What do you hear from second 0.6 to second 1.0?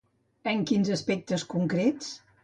quins